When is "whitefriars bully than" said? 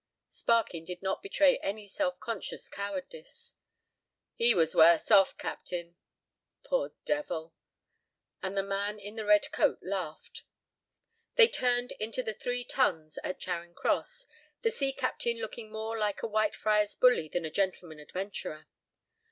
16.27-17.45